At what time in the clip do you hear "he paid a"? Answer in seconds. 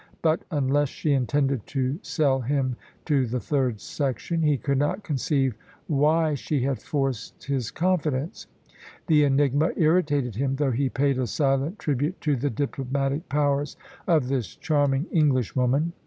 10.71-11.27